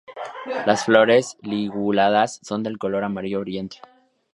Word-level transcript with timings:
Las 0.65 0.85
flores 0.85 1.37
liguladas 1.43 2.39
son 2.41 2.63
de 2.63 2.75
color 2.75 3.03
amarillo 3.03 3.41
brillante. 3.41 3.77